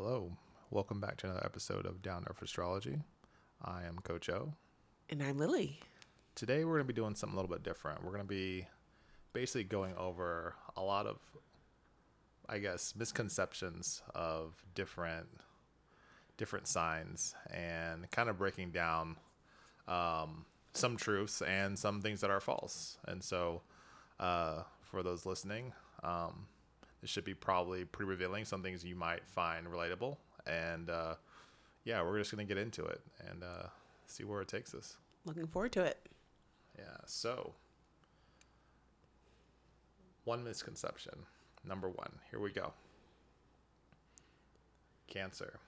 Hello. 0.00 0.30
Welcome 0.70 1.00
back 1.00 1.16
to 1.16 1.26
another 1.26 1.44
episode 1.44 1.84
of 1.84 2.02
Down 2.02 2.24
Earth 2.30 2.40
Astrology. 2.40 2.98
I 3.60 3.82
am 3.82 3.98
Coach 3.98 4.28
O. 4.28 4.52
And 5.10 5.20
I'm 5.20 5.38
Lillie. 5.38 5.80
Today 6.36 6.64
we're 6.64 6.74
going 6.74 6.86
to 6.86 6.92
be 6.92 6.92
doing 6.92 7.16
something 7.16 7.36
a 7.36 7.40
little 7.42 7.52
bit 7.52 7.64
different. 7.64 8.04
We're 8.04 8.12
going 8.12 8.22
to 8.22 8.28
be 8.28 8.68
basically 9.32 9.64
going 9.64 9.96
over 9.96 10.54
a 10.76 10.82
lot 10.82 11.06
of, 11.06 11.16
I 12.48 12.58
guess, 12.58 12.94
misconceptions 12.96 14.04
of 14.14 14.62
different 14.76 15.26
different 16.36 16.68
signs 16.68 17.34
and 17.52 18.08
kind 18.12 18.28
of 18.28 18.38
breaking 18.38 18.70
down 18.70 19.16
um, 19.88 20.44
some 20.74 20.96
truths 20.96 21.42
and 21.42 21.76
some 21.76 22.02
things 22.02 22.20
that 22.20 22.30
are 22.30 22.38
false. 22.38 22.98
And 23.08 23.20
so, 23.20 23.62
uh, 24.20 24.62
for 24.80 25.02
those 25.02 25.26
listening, 25.26 25.72
um, 26.04 26.46
this 27.00 27.10
should 27.10 27.24
be 27.24 27.34
probably 27.34 27.84
pretty 27.84 28.08
revealing. 28.08 28.44
Some 28.44 28.62
things 28.62 28.84
you 28.84 28.96
might 28.96 29.26
find 29.26 29.66
relatable, 29.66 30.16
and 30.46 30.90
uh, 30.90 31.14
yeah, 31.84 32.02
we're 32.02 32.18
just 32.18 32.30
gonna 32.30 32.44
get 32.44 32.58
into 32.58 32.84
it 32.84 33.00
and 33.28 33.42
uh, 33.42 33.68
see 34.06 34.24
where 34.24 34.40
it 34.42 34.48
takes 34.48 34.74
us. 34.74 34.96
Looking 35.24 35.46
forward 35.46 35.72
to 35.72 35.84
it. 35.84 35.98
Yeah. 36.78 36.96
So, 37.06 37.54
one 40.24 40.44
misconception. 40.44 41.14
Number 41.64 41.88
one. 41.88 42.10
Here 42.30 42.40
we 42.40 42.50
go. 42.50 42.72
Cancer, 45.06 45.58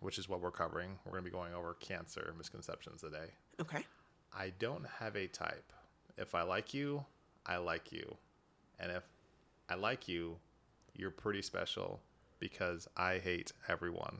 which 0.00 0.18
is 0.18 0.28
what 0.28 0.40
we're 0.40 0.50
covering. 0.50 0.98
We're 1.04 1.12
gonna 1.12 1.22
be 1.22 1.30
going 1.30 1.54
over 1.54 1.74
cancer 1.80 2.34
misconceptions 2.36 3.00
today. 3.00 3.32
Okay. 3.60 3.84
I 4.36 4.52
don't 4.58 4.84
have 4.98 5.16
a 5.16 5.26
type. 5.28 5.72
If 6.16 6.34
I 6.34 6.42
like 6.42 6.74
you, 6.74 7.04
I 7.46 7.56
like 7.56 7.92
you. 7.92 8.16
And 8.80 8.90
if 8.90 9.04
I 9.68 9.74
like 9.74 10.08
you, 10.08 10.36
you're 10.94 11.10
pretty 11.10 11.42
special 11.42 12.00
because 12.38 12.88
I 12.96 13.18
hate 13.18 13.52
everyone. 13.68 14.18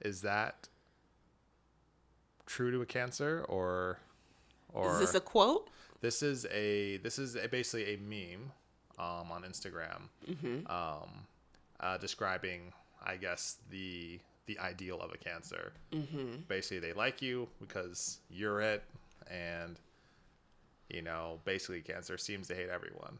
Is 0.00 0.22
that 0.22 0.68
true 2.46 2.70
to 2.70 2.80
a 2.82 2.86
cancer 2.86 3.44
or 3.48 3.98
or 4.72 4.94
Is 4.94 5.00
this 5.00 5.14
a 5.14 5.20
quote? 5.20 5.68
this 6.00 6.22
is 6.22 6.46
a 6.46 6.96
this 6.98 7.18
is 7.18 7.36
a, 7.36 7.48
basically 7.48 7.94
a 7.94 7.98
meme 7.98 8.50
um, 8.98 9.30
on 9.30 9.42
Instagram 9.42 10.08
um, 10.70 11.10
uh, 11.80 11.98
describing 11.98 12.72
I 13.04 13.16
guess 13.16 13.56
the 13.70 14.20
the 14.46 14.58
ideal 14.58 15.00
of 15.00 15.12
a 15.12 15.18
cancer. 15.18 15.72
Mm-hmm. 15.92 16.42
Basically, 16.48 16.80
they 16.80 16.92
like 16.92 17.22
you 17.22 17.48
because 17.60 18.18
you're 18.28 18.60
it, 18.60 18.82
and 19.30 19.78
you 20.88 21.02
know, 21.02 21.38
basically, 21.44 21.80
cancer 21.80 22.18
seems 22.18 22.48
to 22.48 22.54
hate 22.54 22.68
everyone. 22.68 23.18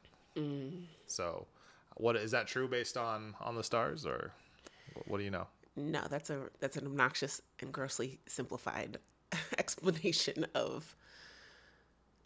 So, 1.06 1.46
what 1.96 2.16
is 2.16 2.30
that 2.30 2.46
true 2.46 2.68
based 2.68 2.96
on 2.96 3.34
on 3.40 3.54
the 3.54 3.64
stars, 3.64 4.06
or 4.06 4.32
what, 5.06 5.18
do 5.18 5.24
you 5.24 5.30
know? 5.30 5.46
No, 5.76 6.02
that's 6.10 6.30
a 6.30 6.40
that's 6.60 6.76
an 6.76 6.86
obnoxious 6.86 7.40
and 7.60 7.72
grossly 7.72 8.18
simplified 8.26 8.98
explanation 9.58 10.46
of 10.54 10.94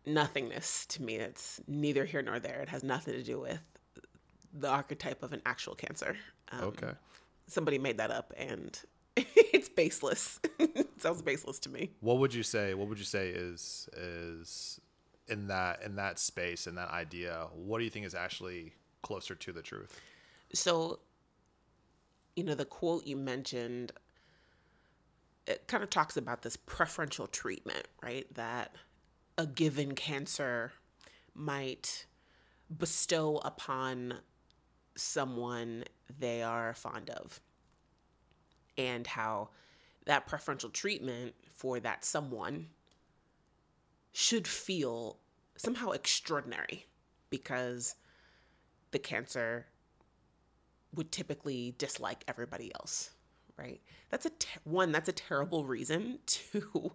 nothingness 0.07 0.87
to 0.87 1.03
me. 1.03 1.17
It's 1.17 1.61
neither 1.67 2.05
here 2.05 2.23
nor 2.23 2.39
there. 2.39 2.61
It 2.61 2.69
has 2.69 2.83
nothing 2.83 3.15
to 3.15 3.23
do 3.23 3.41
with 3.41 3.61
the 4.53 4.69
archetype 4.69 5.23
of 5.23 5.33
an 5.33 5.43
actual 5.47 5.75
cancer. 5.75 6.17
Um, 6.53 6.65
Okay. 6.65 6.93
Somebody 7.47 7.79
made 7.79 7.99
that 7.99 8.11
up 8.11 8.33
and 8.39 8.79
it's 9.17 9.69
baseless. 9.69 10.41
it 10.59 10.89
sounds 11.01 11.21
baseless 11.23 11.59
to 11.61 11.69
me. 11.69 11.91
What 12.01 12.19
would 12.19 12.33
you 12.33 12.43
say? 12.43 12.73
What 12.75 12.89
would 12.89 12.99
you 12.99 13.05
say 13.05 13.29
is 13.29 13.89
is 13.97 14.81
in 15.29 15.49
that 15.49 15.83
in 15.83 15.97
that 15.97 16.19
space 16.19 16.67
in 16.67 16.75
that 16.77 16.91
idea? 16.91 17.49
What 17.55 17.79
do 17.79 17.85
you 17.85 17.91
think 17.91 18.07
is 18.07 18.15
actually 18.15 18.73
closer 19.05 19.37
to 19.37 19.53
the 19.53 19.63
truth? 19.63 20.01
So, 20.53 20.99
you 22.35 22.43
know, 22.43 22.55
the 22.55 22.65
quote 22.65 23.07
you 23.07 23.17
mentioned, 23.17 23.93
it 25.47 25.69
kind 25.69 25.85
of 25.85 25.91
talks 25.91 26.17
about 26.17 26.43
this 26.43 26.57
preferential 26.57 27.29
treatment, 27.29 27.87
right? 28.03 28.27
That 28.35 28.75
a 29.39 29.47
given 29.47 29.95
cancer 29.95 30.73
might 31.35 32.07
bestow 32.77 33.37
upon 33.45 34.15
someone 34.97 35.85
they 36.19 36.43
are 36.43 36.75
fond 36.75 37.11
of. 37.11 37.41
And 38.77 39.07
how 39.07 39.51
that 40.07 40.27
preferential 40.27 40.71
treatment 40.71 41.35
for 41.53 41.79
that 41.81 42.05
someone 42.05 42.69
should 44.13 44.47
feel 44.47 45.19
somehow 45.57 45.91
extraordinary 45.91 46.87
because 47.31 47.95
the 48.95 48.99
cancer 49.01 49.67
would 50.95 51.11
typically 51.11 51.75
dislike 51.79 52.25
everybody 52.29 52.73
else, 52.77 53.11
right? 53.59 53.81
That's 54.09 54.25
a 54.25 54.31
ter- 54.31 54.61
one. 54.63 54.93
That's 54.93 55.09
a 55.09 55.13
terrible 55.13 55.65
reason 55.65 56.21
to 56.27 56.93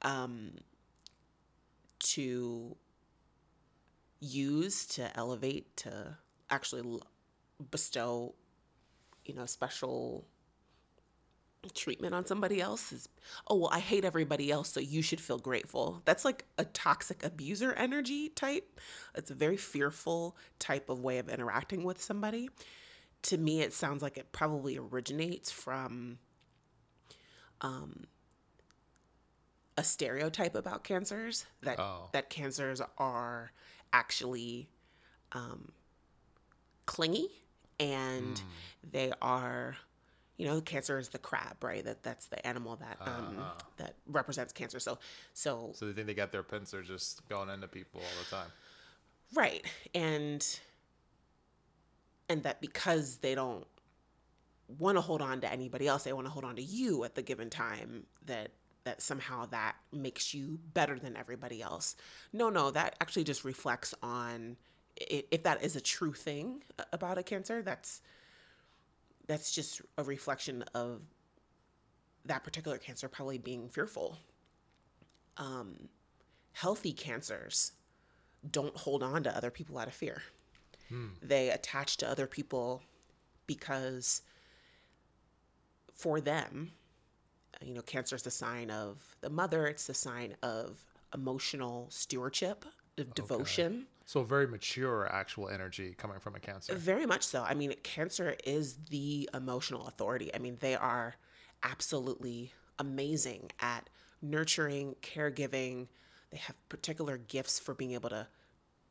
um, 0.00 0.52
to 1.98 2.74
use 4.18 4.86
to 4.86 5.14
elevate 5.14 5.76
to 5.76 6.16
actually 6.48 7.00
bestow, 7.70 8.34
you 9.26 9.34
know, 9.34 9.44
special 9.44 10.26
treatment 11.74 12.14
on 12.14 12.24
somebody 12.26 12.60
else 12.60 12.92
is 12.92 13.08
oh 13.48 13.56
well 13.56 13.70
i 13.72 13.78
hate 13.80 14.04
everybody 14.04 14.50
else 14.50 14.68
so 14.72 14.80
you 14.80 15.02
should 15.02 15.20
feel 15.20 15.38
grateful. 15.38 16.02
That's 16.04 16.24
like 16.24 16.44
a 16.58 16.64
toxic 16.64 17.24
abuser 17.24 17.72
energy 17.74 18.28
type. 18.28 18.80
It's 19.14 19.30
a 19.30 19.34
very 19.34 19.56
fearful 19.56 20.36
type 20.58 20.88
of 20.90 21.00
way 21.02 21.18
of 21.18 21.28
interacting 21.28 21.84
with 21.84 22.00
somebody. 22.02 22.50
To 23.22 23.38
me 23.38 23.60
it 23.62 23.72
sounds 23.72 24.02
like 24.02 24.16
it 24.18 24.32
probably 24.32 24.78
originates 24.78 25.50
from 25.50 26.18
um, 27.60 28.04
a 29.76 29.84
stereotype 29.84 30.54
about 30.54 30.84
cancers 30.84 31.46
that 31.62 31.78
Oh. 31.78 32.08
that 32.12 32.30
cancers 32.30 32.80
are 32.98 33.52
actually 33.92 34.68
um, 35.32 35.72
clingy 36.86 37.28
and 37.80 38.40
they 38.90 39.12
are 39.20 39.76
you 40.36 40.46
know 40.46 40.60
cancer 40.60 40.98
is 40.98 41.08
the 41.08 41.18
crab 41.18 41.62
right 41.62 41.84
that 41.84 42.02
that's 42.02 42.26
the 42.26 42.46
animal 42.46 42.76
that 42.76 42.98
um, 43.00 43.38
that 43.78 43.94
represents 44.06 44.52
cancer 44.52 44.78
so 44.78 44.98
so 45.32 45.72
So 45.74 45.86
they 45.86 45.92
think 45.92 46.06
they 46.06 46.14
got 46.14 46.32
their 46.32 46.42
pincer 46.42 46.82
just 46.82 47.26
going 47.28 47.48
into 47.48 47.68
people 47.68 48.00
all 48.00 48.24
the 48.24 48.36
time. 48.36 48.50
Right. 49.34 49.64
And 49.94 50.46
and 52.28 52.42
that 52.42 52.60
because 52.60 53.18
they 53.18 53.34
don't 53.34 53.66
want 54.78 54.96
to 54.96 55.00
hold 55.00 55.22
on 55.22 55.40
to 55.42 55.52
anybody 55.52 55.86
else, 55.86 56.04
they 56.04 56.12
want 56.12 56.26
to 56.26 56.30
hold 56.30 56.44
on 56.44 56.56
to 56.56 56.62
you 56.62 57.04
at 57.04 57.14
the 57.14 57.22
given 57.22 57.50
time 57.50 58.04
that 58.26 58.52
that 58.84 59.02
somehow 59.02 59.46
that 59.46 59.74
makes 59.92 60.32
you 60.32 60.60
better 60.74 60.98
than 60.98 61.16
everybody 61.16 61.60
else. 61.60 61.96
No, 62.32 62.50
no, 62.50 62.70
that 62.70 62.94
actually 63.00 63.24
just 63.24 63.44
reflects 63.44 63.94
on 64.02 64.56
if 64.96 65.42
that 65.42 65.62
is 65.62 65.76
a 65.76 65.80
true 65.80 66.12
thing 66.12 66.62
about 66.92 67.18
a 67.18 67.22
cancer, 67.22 67.62
that's 67.62 68.00
that's 69.26 69.52
just 69.52 69.82
a 69.98 70.04
reflection 70.04 70.64
of 70.74 71.02
that 72.24 72.44
particular 72.44 72.78
cancer 72.78 73.08
probably 73.08 73.38
being 73.38 73.68
fearful. 73.68 74.18
Um, 75.36 75.88
healthy 76.52 76.92
cancers 76.92 77.72
don't 78.50 78.76
hold 78.76 79.02
on 79.02 79.22
to 79.24 79.36
other 79.36 79.50
people 79.50 79.78
out 79.78 79.88
of 79.88 79.94
fear. 79.94 80.22
They 81.22 81.50
attach 81.50 81.96
to 81.98 82.08
other 82.08 82.26
people 82.26 82.82
because 83.46 84.22
for 85.94 86.20
them, 86.20 86.72
you 87.64 87.74
know, 87.74 87.82
cancer 87.82 88.14
is 88.16 88.22
the 88.22 88.30
sign 88.30 88.70
of 88.70 89.16
the 89.20 89.30
mother, 89.30 89.66
it's 89.66 89.86
the 89.86 89.94
sign 89.94 90.36
of 90.42 90.84
emotional 91.14 91.86
stewardship, 91.90 92.64
of 92.98 93.14
devotion. 93.14 93.86
So 94.06 94.22
very 94.22 94.46
mature 94.46 95.08
actual 95.12 95.48
energy 95.48 95.94
coming 95.98 96.20
from 96.20 96.36
a 96.36 96.40
cancer. 96.40 96.76
Very 96.76 97.06
much 97.06 97.24
so. 97.24 97.42
I 97.42 97.54
mean, 97.54 97.74
cancer 97.82 98.36
is 98.44 98.76
the 98.88 99.28
emotional 99.34 99.88
authority. 99.88 100.32
I 100.32 100.38
mean, 100.38 100.56
they 100.60 100.76
are 100.76 101.16
absolutely 101.64 102.52
amazing 102.78 103.50
at 103.60 103.90
nurturing, 104.22 104.94
caregiving. 105.02 105.88
They 106.30 106.38
have 106.38 106.56
particular 106.68 107.18
gifts 107.18 107.58
for 107.58 107.74
being 107.74 107.92
able 107.92 108.10
to 108.10 108.28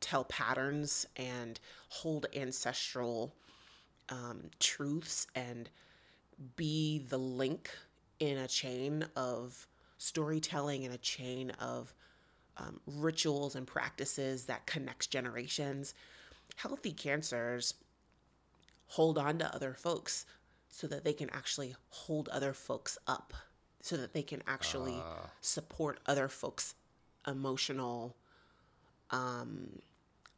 tell 0.00 0.24
patterns 0.24 1.06
and 1.16 1.58
hold 1.88 2.26
ancestral 2.36 3.34
um, 4.10 4.50
truths 4.60 5.28
and 5.34 5.70
be 6.56 6.98
the 7.08 7.18
link 7.18 7.70
in 8.20 8.36
a 8.36 8.46
chain 8.46 9.06
of 9.16 9.66
storytelling 9.96 10.84
and 10.84 10.92
a 10.92 10.98
chain 10.98 11.50
of 11.58 11.94
um, 12.58 12.80
rituals 12.86 13.54
and 13.54 13.66
practices 13.66 14.44
that 14.46 14.66
connects 14.66 15.06
generations. 15.06 15.94
Healthy 16.56 16.92
cancers 16.92 17.74
hold 18.88 19.18
on 19.18 19.38
to 19.38 19.54
other 19.54 19.74
folks 19.74 20.26
so 20.68 20.86
that 20.86 21.04
they 21.04 21.12
can 21.12 21.30
actually 21.30 21.74
hold 21.88 22.28
other 22.28 22.52
folks 22.52 22.98
up, 23.06 23.32
so 23.80 23.96
that 23.96 24.12
they 24.12 24.22
can 24.22 24.42
actually 24.46 24.96
support 25.40 26.00
other 26.06 26.28
folks' 26.28 26.74
emotional 27.26 28.16
um, 29.10 29.80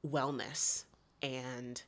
wellness 0.07 0.85
and 1.23 1.83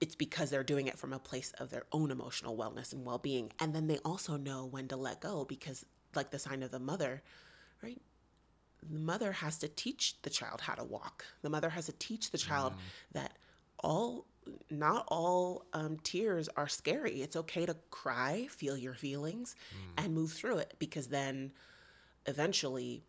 it's 0.00 0.14
because 0.14 0.50
they're 0.50 0.62
doing 0.62 0.86
it 0.86 0.98
from 0.98 1.12
a 1.12 1.18
place 1.18 1.52
of 1.58 1.70
their 1.70 1.84
own 1.92 2.10
emotional 2.10 2.56
wellness 2.56 2.92
and 2.92 3.04
well-being 3.04 3.50
and 3.58 3.74
then 3.74 3.86
they 3.86 3.98
also 4.04 4.36
know 4.36 4.66
when 4.66 4.86
to 4.86 4.96
let 4.96 5.20
go 5.20 5.44
because 5.44 5.84
like 6.14 6.30
the 6.30 6.38
sign 6.38 6.62
of 6.62 6.70
the 6.70 6.78
mother 6.78 7.22
right 7.82 8.00
the 8.82 8.98
mother 8.98 9.32
has 9.32 9.58
to 9.58 9.68
teach 9.68 10.16
the 10.22 10.30
child 10.30 10.60
how 10.60 10.74
to 10.74 10.84
walk 10.84 11.24
the 11.42 11.50
mother 11.50 11.68
has 11.68 11.86
to 11.86 11.92
teach 11.92 12.30
the 12.30 12.38
child 12.38 12.72
mm. 12.72 12.76
that 13.12 13.32
all 13.80 14.26
not 14.70 15.04
all 15.08 15.66
um, 15.72 15.98
tears 16.02 16.48
are 16.56 16.68
scary 16.68 17.22
it's 17.22 17.36
okay 17.36 17.66
to 17.66 17.76
cry 17.90 18.46
feel 18.50 18.76
your 18.76 18.94
feelings 18.94 19.54
mm. 19.74 20.02
and 20.02 20.14
move 20.14 20.32
through 20.32 20.58
it 20.58 20.74
because 20.78 21.08
then 21.08 21.52
eventually 22.26 23.02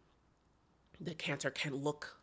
the 1.00 1.13
cancer 1.13 1.50
can 1.50 1.75
look 1.75 2.18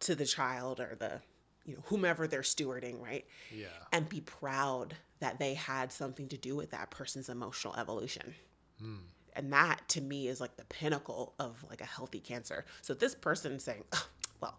to 0.00 0.14
the 0.14 0.26
child 0.26 0.80
or 0.80 0.96
the 0.98 1.20
you 1.64 1.74
know 1.74 1.82
whomever 1.86 2.26
they're 2.26 2.42
stewarding 2.42 3.02
right 3.02 3.26
yeah 3.52 3.66
and 3.92 4.08
be 4.08 4.20
proud 4.20 4.94
that 5.20 5.38
they 5.38 5.54
had 5.54 5.90
something 5.92 6.28
to 6.28 6.36
do 6.36 6.54
with 6.54 6.70
that 6.70 6.90
person's 6.90 7.28
emotional 7.28 7.74
evolution 7.76 8.34
mm. 8.82 8.98
And 9.38 9.52
that 9.52 9.80
to 9.88 10.00
me 10.00 10.28
is 10.28 10.40
like 10.40 10.56
the 10.56 10.64
pinnacle 10.64 11.34
of 11.38 11.64
like 11.70 11.80
a 11.80 11.86
healthy 11.86 12.20
cancer 12.20 12.64
so 12.82 12.92
this 12.92 13.14
person 13.14 13.58
saying 13.58 13.82
oh, 13.92 14.06
well 14.40 14.58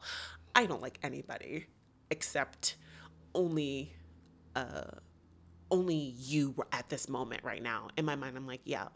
i 0.56 0.66
don't 0.66 0.82
like 0.82 0.98
anybody 1.04 1.66
except 2.10 2.78
only 3.36 3.94
uh 4.56 4.84
only 5.70 5.96
you 6.18 6.56
at 6.72 6.90
this 6.90 7.08
moment 7.08 7.44
right 7.44 7.62
now 7.62 7.88
in 7.98 8.06
my 8.06 8.16
mind 8.16 8.36
i'm 8.36 8.48
like 8.48 8.62
yeah 8.64 8.88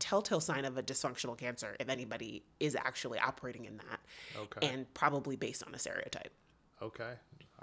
telltale 0.00 0.40
sign 0.40 0.64
of 0.64 0.76
a 0.76 0.82
dysfunctional 0.82 1.38
cancer 1.38 1.76
if 1.78 1.88
anybody 1.88 2.42
is 2.58 2.74
actually 2.74 3.18
operating 3.20 3.66
in 3.66 3.76
that. 3.76 4.00
Okay. 4.36 4.66
And 4.66 4.92
probably 4.94 5.36
based 5.36 5.62
on 5.64 5.74
a 5.74 5.78
stereotype. 5.78 6.32
Okay. 6.82 7.12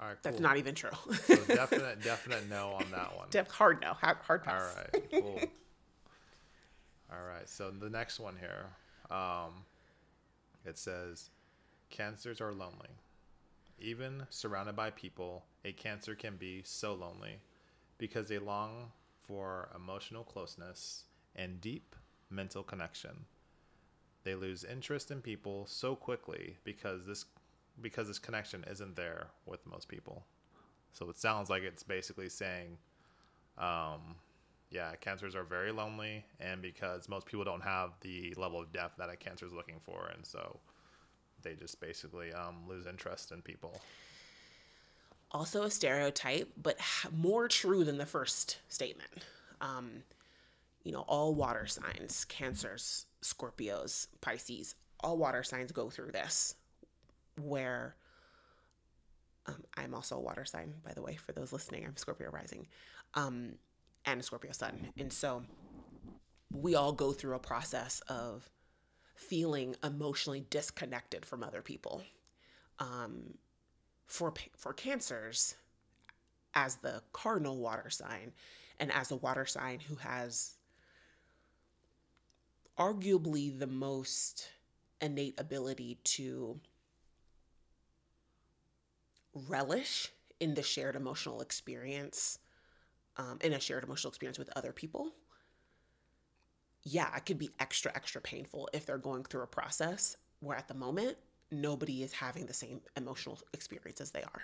All 0.00 0.06
right. 0.06 0.10
Cool. 0.12 0.18
That's 0.22 0.40
not 0.40 0.56
even 0.56 0.74
true. 0.74 0.90
so 1.26 1.36
definite, 1.46 2.00
definite 2.04 2.48
no 2.48 2.70
on 2.70 2.90
that 2.92 3.14
one. 3.16 3.26
Def- 3.30 3.50
hard 3.50 3.82
no. 3.82 3.92
Hard, 3.92 4.18
hard 4.22 4.44
pass. 4.44 4.62
All 4.76 5.00
right. 5.00 5.10
Cool. 5.10 5.40
All 7.10 7.24
right. 7.26 7.48
So 7.48 7.70
the 7.70 7.90
next 7.90 8.20
one 8.20 8.36
here, 8.38 8.66
um, 9.10 9.64
it 10.64 10.76
says, 10.76 11.30
cancers 11.90 12.40
are 12.40 12.52
lonely. 12.52 12.90
Even 13.80 14.26
surrounded 14.30 14.76
by 14.76 14.90
people, 14.90 15.44
a 15.64 15.72
cancer 15.72 16.14
can 16.14 16.36
be 16.36 16.62
so 16.64 16.94
lonely 16.94 17.38
because 17.96 18.28
they 18.28 18.38
long 18.38 18.90
for 19.26 19.68
emotional 19.74 20.24
closeness 20.24 21.04
and 21.36 21.60
deep 21.60 21.94
mental 22.30 22.62
connection. 22.62 23.24
They 24.24 24.34
lose 24.34 24.64
interest 24.64 25.10
in 25.10 25.20
people 25.20 25.66
so 25.66 25.94
quickly 25.94 26.56
because 26.64 27.06
this 27.06 27.24
because 27.80 28.08
this 28.08 28.18
connection 28.18 28.64
isn't 28.68 28.96
there 28.96 29.28
with 29.46 29.64
most 29.64 29.88
people. 29.88 30.24
So 30.92 31.08
it 31.08 31.16
sounds 31.16 31.48
like 31.48 31.62
it's 31.62 31.84
basically 31.84 32.28
saying, 32.28 32.76
um, 33.56 34.16
yeah, 34.70 34.94
cancers 35.00 35.34
are 35.34 35.44
very 35.44 35.72
lonely, 35.72 36.24
and 36.40 36.60
because 36.60 37.08
most 37.08 37.26
people 37.26 37.44
don't 37.44 37.62
have 37.62 37.92
the 38.02 38.34
level 38.36 38.60
of 38.60 38.72
depth 38.72 38.98
that 38.98 39.08
a 39.08 39.16
cancer 39.16 39.46
is 39.46 39.52
looking 39.52 39.80
for, 39.82 40.10
and 40.14 40.26
so 40.26 40.60
they 41.42 41.54
just 41.54 41.80
basically 41.80 42.32
um, 42.32 42.56
lose 42.68 42.86
interest 42.86 43.32
in 43.32 43.40
people. 43.40 43.80
Also, 45.30 45.62
a 45.62 45.70
stereotype, 45.70 46.50
but 46.60 46.78
more 47.14 47.48
true 47.48 47.84
than 47.84 47.98
the 47.98 48.06
first 48.06 48.58
statement. 48.68 49.10
Um, 49.60 50.02
you 50.84 50.92
know, 50.92 51.04
all 51.06 51.34
water 51.34 51.66
signs, 51.66 52.24
Cancers, 52.26 53.06
Scorpios, 53.22 54.06
Pisces, 54.20 54.74
all 55.00 55.18
water 55.18 55.42
signs 55.42 55.72
go 55.72 55.90
through 55.90 56.12
this 56.12 56.54
where 57.40 57.94
um, 59.46 59.62
I'm 59.76 59.94
also 59.94 60.16
a 60.16 60.20
water 60.20 60.44
sign, 60.44 60.74
by 60.84 60.92
the 60.92 61.02
way, 61.02 61.14
for 61.14 61.32
those 61.32 61.52
listening. 61.52 61.84
I'm 61.86 61.96
Scorpio 61.96 62.30
rising 62.30 62.66
um, 63.14 63.52
and 64.12 64.24
Scorpio 64.24 64.52
sun. 64.52 64.88
And 64.96 65.12
so 65.12 65.42
we 66.52 66.74
all 66.74 66.92
go 66.92 67.12
through 67.12 67.34
a 67.34 67.40
process 67.40 68.00
of 68.08 68.48
feeling 69.14 69.76
emotionally 69.82 70.44
disconnected 70.48 71.26
from 71.26 71.42
other 71.42 71.62
people. 71.62 72.02
Um, 72.78 73.34
for, 74.06 74.32
for 74.56 74.72
cancers, 74.72 75.56
as 76.54 76.76
the 76.76 77.02
cardinal 77.12 77.58
water 77.58 77.90
sign, 77.90 78.32
and 78.78 78.92
as 78.92 79.10
a 79.10 79.16
water 79.16 79.44
sign 79.44 79.80
who 79.80 79.96
has 79.96 80.54
arguably 82.78 83.56
the 83.58 83.66
most 83.66 84.48
innate 85.00 85.38
ability 85.38 85.98
to 86.04 86.60
relish 89.48 90.12
in 90.40 90.54
the 90.54 90.62
shared 90.62 90.96
emotional 90.96 91.40
experience, 91.40 92.38
um, 93.18 93.38
in 93.42 93.52
a 93.52 93.60
shared 93.60 93.84
emotional 93.84 94.10
experience 94.10 94.38
with 94.38 94.50
other 94.56 94.72
people. 94.72 95.12
Yeah, 96.84 97.14
it 97.16 97.26
could 97.26 97.38
be 97.38 97.50
extra, 97.60 97.92
extra 97.94 98.20
painful 98.20 98.68
if 98.72 98.86
they're 98.86 98.98
going 98.98 99.24
through 99.24 99.42
a 99.42 99.48
process 99.48 100.16
where 100.40 100.56
at 100.56 100.68
the 100.68 100.74
moment, 100.74 101.16
nobody 101.50 102.02
is 102.02 102.12
having 102.12 102.46
the 102.46 102.54
same 102.54 102.80
emotional 102.96 103.38
experience 103.52 104.00
as 104.00 104.10
they 104.10 104.22
are. 104.22 104.42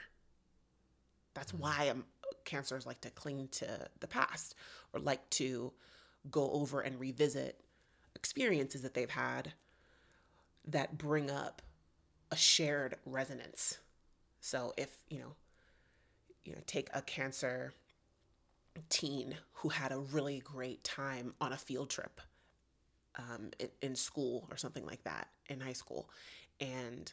That's 1.34 1.52
mm-hmm. 1.52 1.62
why 1.62 1.88
um, 1.90 2.04
cancers 2.44 2.86
like 2.86 3.00
to 3.02 3.10
cling 3.10 3.48
to 3.52 3.66
the 4.00 4.06
past 4.06 4.54
or 4.92 5.00
like 5.00 5.28
to 5.30 5.72
go 6.30 6.50
over 6.50 6.80
and 6.80 6.98
revisit 6.98 7.60
experiences 8.16 8.82
that 8.82 8.94
they've 8.94 9.10
had 9.10 9.52
that 10.66 10.96
bring 10.96 11.30
up 11.30 11.62
a 12.30 12.36
shared 12.36 12.96
resonance. 13.04 13.78
So 14.40 14.72
if, 14.76 14.96
you 15.08 15.18
know, 15.18 15.34
you 16.44 16.52
know, 16.52 16.60
take 16.66 16.88
a 16.92 17.02
cancer 17.02 17.72
teen 18.88 19.36
who 19.52 19.68
had 19.68 19.92
a 19.92 19.98
really 19.98 20.40
great 20.40 20.82
time 20.84 21.34
on 21.40 21.52
a 21.52 21.56
field 21.56 21.90
trip 21.90 22.20
um, 23.16 23.50
in, 23.58 23.68
in 23.82 23.96
school 23.96 24.46
or 24.50 24.56
something 24.56 24.84
like 24.86 25.02
that 25.04 25.28
in 25.48 25.60
high 25.60 25.72
school. 25.72 26.08
And 26.60 27.12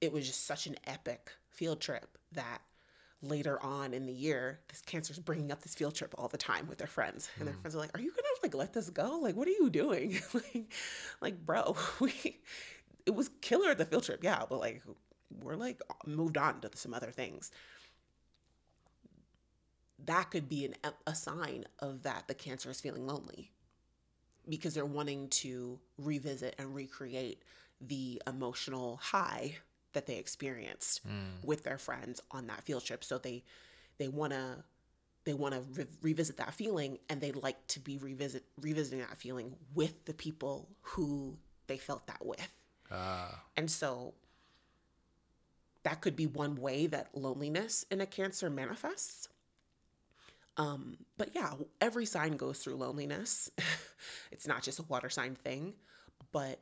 it 0.00 0.12
was 0.12 0.26
just 0.26 0.46
such 0.46 0.66
an 0.66 0.76
epic 0.86 1.32
field 1.50 1.80
trip 1.80 2.18
that 2.32 2.62
later 3.22 3.62
on 3.62 3.92
in 3.92 4.06
the 4.06 4.12
year, 4.12 4.60
this 4.68 4.80
cancer 4.80 5.12
is 5.12 5.18
bringing 5.18 5.52
up 5.52 5.60
this 5.62 5.74
field 5.74 5.94
trip 5.94 6.14
all 6.16 6.28
the 6.28 6.38
time 6.38 6.66
with 6.66 6.78
their 6.78 6.86
friends, 6.86 7.28
and 7.38 7.46
their 7.46 7.54
mm. 7.54 7.60
friends 7.60 7.74
are 7.74 7.78
like, 7.78 7.96
"Are 7.96 8.00
you 8.00 8.10
gonna 8.10 8.28
like 8.42 8.54
let 8.54 8.72
this 8.72 8.88
go? 8.90 9.18
Like, 9.20 9.36
what 9.36 9.46
are 9.46 9.52
you 9.52 9.68
doing? 9.68 10.18
like, 10.34 10.72
like, 11.20 11.46
bro, 11.46 11.76
we 12.00 12.40
it 13.06 13.14
was 13.14 13.30
killer 13.40 13.70
at 13.70 13.78
the 13.78 13.84
field 13.84 14.04
trip, 14.04 14.24
yeah, 14.24 14.42
but 14.48 14.58
like 14.58 14.82
we're 15.42 15.56
like 15.56 15.82
moved 16.06 16.38
on 16.38 16.60
to 16.62 16.70
some 16.74 16.94
other 16.94 17.10
things." 17.10 17.50
That 20.06 20.30
could 20.30 20.48
be 20.48 20.66
an, 20.66 20.74
a 21.06 21.14
sign 21.14 21.64
of 21.78 22.02
that 22.02 22.28
the 22.28 22.34
cancer 22.34 22.70
is 22.70 22.80
feeling 22.80 23.06
lonely 23.06 23.50
because 24.48 24.74
they're 24.74 24.84
wanting 24.84 25.28
to 25.28 25.78
revisit 25.98 26.54
and 26.58 26.74
recreate 26.74 27.42
the 27.80 28.20
emotional 28.26 28.98
high 29.02 29.56
that 29.92 30.06
they 30.06 30.16
experienced 30.16 31.06
mm. 31.06 31.44
with 31.44 31.64
their 31.64 31.78
friends 31.78 32.20
on 32.30 32.46
that 32.46 32.62
field 32.62 32.84
trip. 32.84 33.04
So 33.04 33.18
they 33.18 33.42
they 33.98 34.08
want 34.08 34.32
to 34.32 34.64
they 35.24 35.34
want 35.34 35.54
to 35.54 35.60
re- 35.72 35.86
revisit 36.02 36.36
that 36.38 36.54
feeling 36.54 36.98
and 37.08 37.20
they 37.20 37.32
like 37.32 37.66
to 37.68 37.80
be 37.80 37.98
revisit 37.98 38.44
revisiting 38.60 39.00
that 39.00 39.16
feeling 39.18 39.54
with 39.74 40.04
the 40.04 40.14
people 40.14 40.68
who 40.82 41.36
they 41.66 41.76
felt 41.76 42.06
that 42.06 42.24
with. 42.24 42.48
Ah. 42.90 43.42
And 43.56 43.70
so 43.70 44.14
that 45.82 46.00
could 46.00 46.16
be 46.16 46.26
one 46.26 46.56
way 46.56 46.86
that 46.86 47.08
loneliness 47.14 47.86
in 47.90 48.00
a 48.00 48.06
cancer 48.06 48.50
manifests. 48.50 49.28
Um, 50.56 50.98
but 51.16 51.30
yeah, 51.34 51.52
every 51.80 52.06
sign 52.06 52.36
goes 52.36 52.58
through 52.58 52.76
loneliness. 52.76 53.50
it's 54.32 54.46
not 54.46 54.62
just 54.62 54.78
a 54.78 54.82
water 54.82 55.08
sign 55.08 55.34
thing, 55.34 55.74
but 56.32 56.60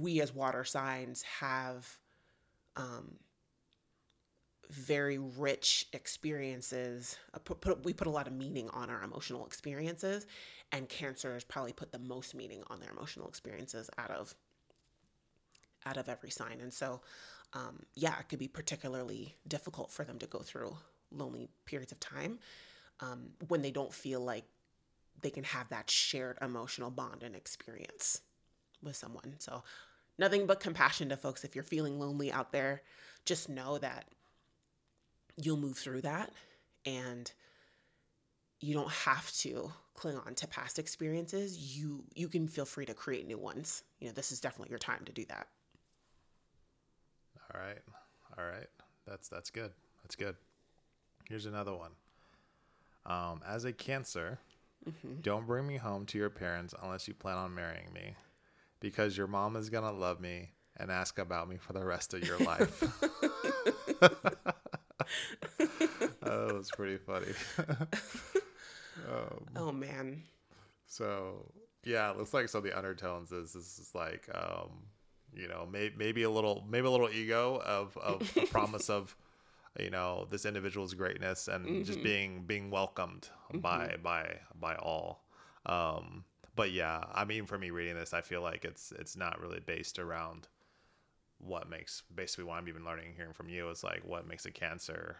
we 0.00 0.20
as 0.20 0.34
water 0.34 0.64
signs 0.64 1.22
have 1.22 1.98
um, 2.76 3.16
very 4.70 5.18
rich 5.18 5.86
experiences. 5.92 7.16
We 7.84 7.92
put 7.92 8.06
a 8.06 8.10
lot 8.10 8.26
of 8.26 8.32
meaning 8.32 8.68
on 8.70 8.90
our 8.90 9.02
emotional 9.02 9.46
experiences, 9.46 10.26
and 10.72 10.88
cancers 10.88 11.44
probably 11.44 11.72
put 11.72 11.92
the 11.92 11.98
most 11.98 12.34
meaning 12.34 12.62
on 12.68 12.80
their 12.80 12.90
emotional 12.90 13.28
experiences 13.28 13.90
out 13.98 14.10
of 14.10 14.34
out 15.86 15.98
of 15.98 16.08
every 16.08 16.30
sign. 16.30 16.60
And 16.62 16.72
so, 16.72 17.02
um, 17.52 17.82
yeah, 17.94 18.18
it 18.18 18.28
could 18.30 18.38
be 18.38 18.48
particularly 18.48 19.36
difficult 19.46 19.90
for 19.90 20.02
them 20.02 20.18
to 20.18 20.26
go 20.26 20.38
through 20.38 20.74
lonely 21.16 21.48
periods 21.66 21.92
of 21.92 22.00
time 22.00 22.38
um, 23.00 23.30
when 23.48 23.62
they 23.62 23.70
don't 23.70 23.92
feel 23.92 24.20
like 24.20 24.44
they 25.22 25.30
can 25.30 25.44
have 25.44 25.68
that 25.70 25.90
shared 25.90 26.38
emotional 26.42 26.90
bond 26.90 27.22
and 27.22 27.34
experience 27.34 28.20
with 28.82 28.96
someone. 28.96 29.34
So, 29.38 29.62
nothing 30.18 30.46
but 30.46 30.60
compassion 30.60 31.08
to 31.08 31.16
folks. 31.16 31.44
If 31.44 31.54
you're 31.54 31.64
feeling 31.64 31.98
lonely 31.98 32.32
out 32.32 32.52
there, 32.52 32.82
just 33.24 33.48
know 33.48 33.78
that 33.78 34.06
you'll 35.36 35.56
move 35.56 35.78
through 35.78 36.02
that 36.02 36.30
and 36.86 37.32
you 38.60 38.74
don't 38.74 38.90
have 38.90 39.30
to 39.32 39.72
cling 39.94 40.16
on 40.26 40.34
to 40.34 40.46
past 40.46 40.78
experiences. 40.78 41.76
You 41.76 42.04
you 42.14 42.28
can 42.28 42.48
feel 42.48 42.64
free 42.64 42.86
to 42.86 42.94
create 42.94 43.26
new 43.26 43.38
ones. 43.38 43.82
You 44.00 44.08
know, 44.08 44.12
this 44.12 44.32
is 44.32 44.40
definitely 44.40 44.70
your 44.70 44.78
time 44.78 45.04
to 45.04 45.12
do 45.12 45.24
that. 45.26 45.48
All 47.54 47.60
right. 47.60 47.78
All 48.38 48.44
right. 48.44 48.68
That's 49.06 49.28
that's 49.28 49.50
good. 49.50 49.72
That's 50.02 50.16
good. 50.16 50.36
Here's 51.28 51.46
another 51.46 51.74
one. 51.74 51.92
Um, 53.06 53.40
as 53.46 53.64
a 53.64 53.72
Cancer, 53.72 54.38
don't 55.22 55.46
bring 55.46 55.66
me 55.66 55.76
home 55.76 56.06
to 56.06 56.18
your 56.18 56.30
parents 56.30 56.74
unless 56.82 57.08
you 57.08 57.14
plan 57.14 57.36
on 57.36 57.54
marrying 57.54 57.92
me, 57.92 58.14
because 58.80 59.16
your 59.16 59.26
mom 59.26 59.56
is 59.56 59.70
gonna 59.70 59.92
love 59.92 60.20
me 60.20 60.50
and 60.76 60.90
ask 60.90 61.18
about 61.18 61.48
me 61.48 61.56
for 61.56 61.72
the 61.72 61.84
rest 61.84 62.14
of 62.14 62.26
your 62.26 62.38
life. 62.38 62.80
that 65.58 66.52
was 66.54 66.70
pretty 66.76 66.96
funny. 66.98 67.32
oh 69.56 69.72
man. 69.72 70.22
So 70.86 71.50
yeah, 71.84 72.10
it 72.10 72.18
looks 72.18 72.34
like 72.34 72.48
some 72.48 72.58
of 72.58 72.64
the 72.64 72.76
undertones 72.76 73.32
is 73.32 73.52
this 73.52 73.78
is 73.78 73.90
like 73.94 74.28
um, 74.34 74.70
you 75.34 75.48
know, 75.48 75.66
may, 75.70 75.90
maybe 75.96 76.22
a 76.22 76.30
little 76.30 76.64
maybe 76.68 76.86
a 76.86 76.90
little 76.90 77.10
ego 77.10 77.60
of 77.64 77.96
of 77.98 78.30
a 78.36 78.46
promise 78.46 78.88
of 78.90 79.16
you 79.78 79.90
know 79.90 80.26
this 80.30 80.46
individual's 80.46 80.94
greatness 80.94 81.48
and 81.48 81.84
just 81.84 82.02
being 82.02 82.44
being 82.46 82.70
welcomed 82.70 83.28
by 83.54 83.96
by 84.02 84.36
by 84.60 84.76
all. 84.76 85.24
Um, 85.66 86.24
but 86.56 86.72
yeah, 86.72 87.04
I 87.12 87.24
mean, 87.24 87.46
for 87.46 87.58
me 87.58 87.70
reading 87.70 87.94
this, 87.94 88.14
I 88.14 88.20
feel 88.20 88.42
like 88.42 88.64
it's 88.64 88.92
it's 88.98 89.16
not 89.16 89.40
really 89.40 89.60
based 89.60 89.98
around 89.98 90.48
what 91.38 91.68
makes 91.68 92.02
basically 92.14 92.44
what 92.44 92.54
I'm 92.54 92.68
even 92.68 92.84
learning 92.84 93.14
hearing 93.16 93.32
from 93.32 93.48
you 93.48 93.68
is 93.68 93.84
like 93.84 94.02
what 94.04 94.26
makes 94.26 94.46
a 94.46 94.50
cancer 94.50 95.16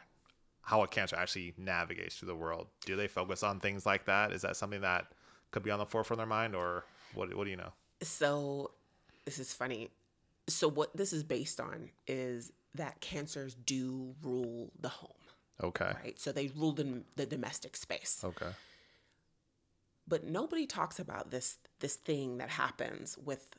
how 0.65 0.83
a 0.83 0.89
cancer 0.89 1.17
actually 1.17 1.53
navigates 1.59 2.17
through 2.17 2.29
the 2.29 2.35
world. 2.35 2.69
Do 2.87 2.97
they 2.97 3.07
focus 3.07 3.43
on 3.43 3.61
things 3.61 3.85
like 3.85 4.07
that? 4.07 4.33
Is 4.33 4.43
that 4.43 4.57
something 4.57 4.81
that 4.81 5.07
could 5.51 5.63
be 5.63 5.71
on 5.71 5.79
the 5.79 5.87
forefront 5.87 6.21
of 6.21 6.27
their 6.27 6.35
mind, 6.35 6.55
or 6.55 6.85
what? 7.15 7.35
What 7.35 7.45
do 7.45 7.51
you 7.51 7.57
know? 7.57 7.73
So 8.03 8.71
this 9.25 9.39
is 9.39 9.53
funny. 9.53 9.91
So 10.49 10.69
what 10.69 10.97
this 10.97 11.13
is 11.13 11.23
based 11.23 11.61
on 11.61 11.91
is 12.07 12.51
that 12.75 13.00
cancers 13.00 13.54
do 13.54 14.14
rule 14.23 14.71
the 14.81 14.88
home, 14.88 15.11
Okay. 15.62 15.93
right? 16.02 16.19
So 16.19 16.33
they 16.33 16.49
rule 16.49 16.73
the, 16.73 17.02
the 17.16 17.26
domestic 17.26 17.76
space. 17.76 18.21
Okay. 18.25 18.50
But 20.07 20.25
nobody 20.25 20.66
talks 20.66 20.99
about 20.99 21.31
this 21.31 21.59
this 21.81 21.97
thing 21.97 22.38
that 22.38 22.50
happens 22.50 23.16
with 23.19 23.57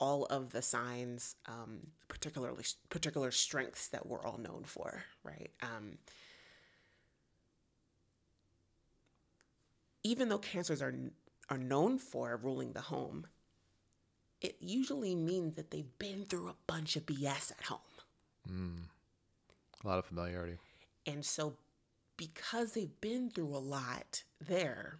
all 0.00 0.26
of 0.26 0.50
the 0.50 0.62
signs, 0.62 1.36
um, 1.46 1.88
particularly 2.08 2.64
particular 2.88 3.30
strengths 3.30 3.88
that 3.88 4.06
we're 4.06 4.24
all 4.24 4.38
known 4.38 4.62
for, 4.64 5.02
right? 5.24 5.50
Um, 5.62 5.98
even 10.02 10.28
though 10.28 10.38
cancers 10.38 10.80
are 10.82 10.94
are 11.50 11.58
known 11.58 11.98
for 11.98 12.38
ruling 12.42 12.72
the 12.72 12.80
home, 12.80 13.26
it 14.40 14.56
usually 14.60 15.14
means 15.14 15.54
that 15.54 15.70
they've 15.70 15.98
been 15.98 16.24
through 16.24 16.48
a 16.48 16.54
bunch 16.66 16.96
of 16.96 17.06
BS 17.06 17.52
at 17.52 17.64
home. 17.64 17.78
Mm. 18.50 18.82
A 19.84 19.86
lot 19.86 19.98
of 19.98 20.04
familiarity. 20.04 20.58
And 21.06 21.24
so, 21.24 21.56
because 22.16 22.72
they've 22.72 23.00
been 23.00 23.30
through 23.30 23.54
a 23.54 23.58
lot 23.58 24.24
there, 24.46 24.98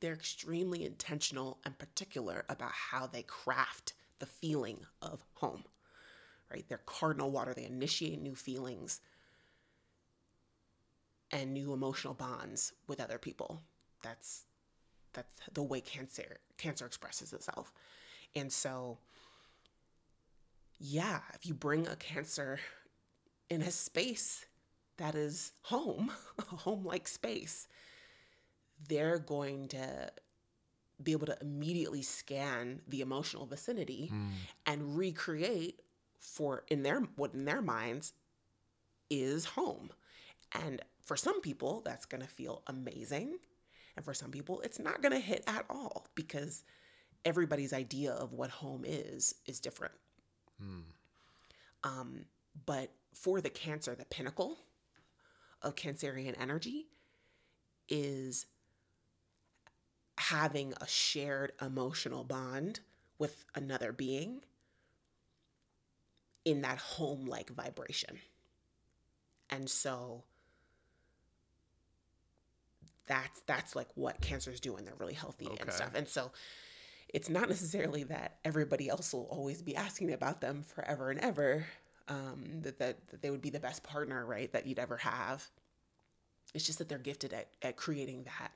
they're 0.00 0.14
extremely 0.14 0.84
intentional 0.84 1.58
and 1.64 1.78
particular 1.78 2.44
about 2.48 2.72
how 2.72 3.06
they 3.06 3.22
craft 3.22 3.94
the 4.18 4.26
feeling 4.26 4.78
of 5.00 5.24
home, 5.34 5.64
right? 6.50 6.64
They're 6.68 6.80
cardinal 6.86 7.30
water, 7.30 7.54
they 7.54 7.64
initiate 7.64 8.20
new 8.20 8.34
feelings 8.34 9.00
and 11.30 11.52
new 11.52 11.72
emotional 11.72 12.14
bonds 12.14 12.72
with 12.86 13.00
other 13.00 13.18
people. 13.18 13.62
That's 14.02 14.44
that's 15.12 15.28
the 15.52 15.62
way 15.62 15.80
cancer 15.80 16.38
cancer 16.58 16.86
expresses 16.86 17.32
itself. 17.32 17.72
And 18.34 18.52
so 18.52 18.98
yeah, 20.78 21.20
if 21.34 21.46
you 21.46 21.54
bring 21.54 21.86
a 21.86 21.96
cancer 21.96 22.58
in 23.48 23.62
a 23.62 23.70
space 23.70 24.46
that 24.98 25.14
is 25.14 25.52
home, 25.62 26.10
a 26.38 26.56
home 26.56 26.84
like 26.84 27.08
space, 27.08 27.68
they're 28.88 29.18
going 29.18 29.68
to 29.68 30.10
be 31.02 31.12
able 31.12 31.26
to 31.26 31.36
immediately 31.40 32.02
scan 32.02 32.80
the 32.88 33.00
emotional 33.00 33.46
vicinity 33.46 34.08
hmm. 34.08 34.28
and 34.66 34.96
recreate 34.96 35.80
for 36.18 36.64
in 36.68 36.82
their 36.82 37.00
what 37.16 37.34
in 37.34 37.44
their 37.44 37.60
minds 37.62 38.12
is 39.10 39.44
home. 39.44 39.90
And 40.52 40.80
for 41.02 41.16
some 41.16 41.40
people 41.40 41.82
that's 41.84 42.06
going 42.06 42.22
to 42.22 42.28
feel 42.28 42.62
amazing, 42.66 43.38
and 43.96 44.04
for 44.04 44.14
some 44.14 44.30
people 44.30 44.60
it's 44.60 44.78
not 44.78 45.02
going 45.02 45.12
to 45.12 45.18
hit 45.18 45.42
at 45.46 45.64
all 45.68 46.06
because 46.14 46.64
everybody's 47.24 47.72
idea 47.72 48.12
of 48.12 48.32
what 48.32 48.50
home 48.50 48.84
is 48.86 49.34
is 49.46 49.60
different. 49.60 49.94
Um, 51.84 52.24
but 52.66 52.90
for 53.12 53.40
the 53.40 53.50
cancer, 53.50 53.94
the 53.94 54.04
pinnacle 54.04 54.58
of 55.62 55.74
Cancerian 55.74 56.34
energy 56.40 56.86
is 57.88 58.46
having 60.18 60.74
a 60.80 60.86
shared 60.86 61.52
emotional 61.60 62.24
bond 62.24 62.80
with 63.18 63.44
another 63.54 63.92
being 63.92 64.40
in 66.44 66.62
that 66.62 66.78
home 66.78 67.26
like 67.26 67.50
vibration. 67.50 68.18
And 69.50 69.68
so 69.68 70.24
that's 73.06 73.40
that's 73.46 73.76
like 73.76 73.88
what 73.94 74.20
cancers 74.20 74.60
do 74.60 74.74
when 74.74 74.84
they're 74.84 74.94
really 74.98 75.14
healthy 75.14 75.48
and 75.60 75.72
stuff. 75.72 75.90
And 75.94 76.08
so 76.08 76.30
it's 77.12 77.28
not 77.28 77.48
necessarily 77.48 78.04
that 78.04 78.38
everybody 78.44 78.88
else 78.88 79.12
will 79.12 79.28
always 79.30 79.62
be 79.62 79.76
asking 79.76 80.12
about 80.12 80.40
them 80.40 80.62
forever 80.62 81.10
and 81.10 81.20
ever. 81.20 81.66
Um, 82.08 82.62
that, 82.62 82.78
that 82.78 83.08
that 83.08 83.22
they 83.22 83.30
would 83.30 83.42
be 83.42 83.50
the 83.50 83.60
best 83.60 83.84
partner, 83.84 84.26
right? 84.26 84.52
That 84.52 84.66
you'd 84.66 84.78
ever 84.78 84.96
have. 84.96 85.46
It's 86.52 86.66
just 86.66 86.78
that 86.78 86.88
they're 86.88 86.98
gifted 86.98 87.32
at, 87.32 87.48
at 87.62 87.76
creating 87.76 88.24
that 88.24 88.52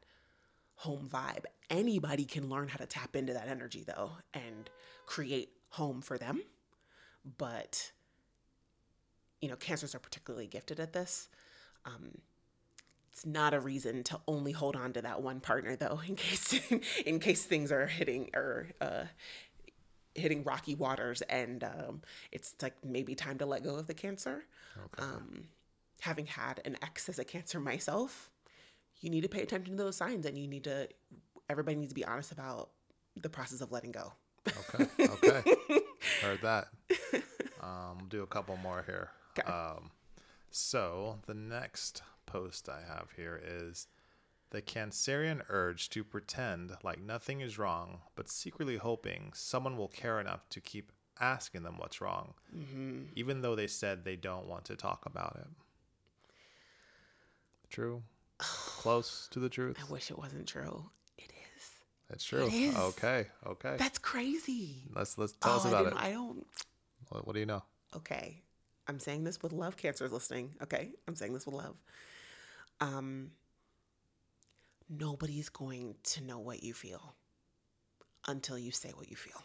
home 0.75 1.09
vibe. 1.11 1.45
Anybody 1.71 2.25
can 2.25 2.49
learn 2.49 2.69
how 2.69 2.79
to 2.79 2.87
tap 2.87 3.15
into 3.17 3.33
that 3.33 3.49
energy 3.49 3.85
though 3.87 4.11
and 4.35 4.69
create 5.07 5.51
home 5.71 6.03
for 6.03 6.19
them. 6.19 6.43
But 7.39 7.93
you 9.41 9.49
know, 9.49 9.57
cancers 9.57 9.95
are 9.95 10.01
particularly 10.01 10.47
gifted 10.47 10.81
at 10.81 10.93
this. 10.93 11.29
Um, 11.85 12.19
it's 13.17 13.25
not 13.25 13.55
a 13.55 13.61
reason 13.61 14.03
to 14.05 14.21
only 14.29 14.53
hold 14.53 14.77
on 14.77 14.93
to 14.93 15.01
that 15.01 15.23
one 15.23 15.41
partner 15.41 15.75
though, 15.75 16.01
in 16.07 16.17
case 16.17 16.61
in 17.07 17.19
case 17.19 17.45
things 17.45 17.73
are 17.73 17.87
hitting 17.87 18.29
or 18.35 18.69
uh, 18.83 19.05
hitting 20.15 20.45
rocky 20.45 20.75
waters 20.75 21.23
and 21.23 21.65
um, 21.65 22.03
it's 22.31 22.55
like 22.61 22.75
maybe 22.85 23.15
time 23.15 23.39
to 23.39 23.47
let 23.47 23.65
go 23.65 23.77
of 23.77 23.87
the 23.87 23.95
cancer. 23.95 24.45
Um, 24.99 25.45
having 26.01 26.27
had 26.27 26.61
an 26.67 26.77
ex 26.83 27.09
as 27.09 27.19
a 27.19 27.25
cancer 27.25 27.59
myself, 27.59 28.31
you 29.01 29.09
need 29.09 29.23
to 29.23 29.31
pay 29.31 29.41
attention 29.41 29.79
to 29.79 29.83
those 29.83 29.97
signs 29.97 30.27
and 30.27 30.37
you 30.37 30.47
need 30.47 30.65
to 30.65 30.87
everybody 31.49 31.77
needs 31.79 31.93
to 31.93 31.95
be 31.95 32.05
honest 32.05 32.33
about 32.33 32.69
the 33.17 33.31
process 33.31 33.63
of 33.63 33.73
letting 33.73 33.93
go. 33.93 34.13
Okay. 34.47 34.87
Okay. 35.01 35.55
Heard 36.21 36.43
that. 36.43 36.69
Um, 37.63 37.97
we'll 37.99 38.09
do 38.11 38.23
a 38.23 38.27
couple 38.27 38.59
more 38.59 38.85
here. 38.87 39.09
Okay. 39.39 39.51
Um, 39.51 39.91
so 40.51 41.19
the 41.27 41.35
next 41.35 42.03
post 42.27 42.69
I 42.69 42.81
have 42.87 43.09
here 43.17 43.41
is 43.45 43.87
the 44.51 44.63
Cancerian 44.63 45.43
urge 45.49 45.89
to 45.91 46.05
pretend 46.05 46.73
like 46.83 47.01
nothing 47.01 47.41
is 47.41 47.59
wrong, 47.59 48.01
but 48.15 48.29
secretly 48.29 48.77
hoping 48.77 49.33
someone 49.35 49.77
will 49.77 49.89
care 49.89 50.21
enough 50.21 50.49
to 50.51 50.61
keep 50.61 50.93
asking 51.21 51.63
them 51.63 51.79
what's 51.79 52.01
wrong, 52.01 52.35
mm-hmm. 52.55 53.03
even 53.15 53.41
though 53.41 53.57
they 53.57 53.67
said 53.67 54.05
they 54.05 54.17
don't 54.17 54.47
want 54.47 54.65
to 54.67 54.77
talk 54.77 55.07
about 55.07 55.37
it. 55.41 55.49
True. 57.71 58.03
Close 58.39 59.29
to 59.31 59.41
the 59.41 59.49
truth. 59.49 59.79
I 59.81 59.91
wish 59.91 60.11
it 60.11 60.19
wasn't 60.19 60.47
true. 60.47 60.91
It 61.19 61.33
is. 61.57 61.71
It's 62.11 62.25
true. 62.25 62.47
is. 62.47 62.77
Okay. 62.77 63.27
Okay. 63.47 63.77
That's 63.79 63.99
crazy. 63.99 64.89
Let's 64.95 65.17
let's 65.19 65.33
tell 65.33 65.57
us 65.57 65.65
Oh, 65.65 65.69
I 65.69 65.81
about 65.81 65.93
it. 65.93 65.95
I 65.97 66.11
don't. 66.13 66.47
What, 67.09 67.27
what 67.27 67.33
do 67.35 67.41
you 67.41 67.47
know? 67.47 67.63
okay 67.95 68.43
i'm 68.89 68.99
saying 68.99 69.25
this 69.25 69.43
with 69.43 69.53
love 69.53 69.77
cancers 69.77 70.13
listening 70.13 70.53
okay 70.63 70.91
i'm 71.09 71.15
saying 71.15 71.33
this 71.33 71.47
with 71.47 71.55
love 71.55 71.77
um 72.81 73.31
nobody's 74.89 75.49
going 75.49 75.95
to 76.03 76.23
know 76.23 76.39
what 76.39 76.63
you 76.63 76.73
feel 76.75 77.15
until 78.29 78.59
you 78.59 78.71
say 78.71 78.91
what 78.95 79.09
you 79.11 79.17
feel. 79.17 79.43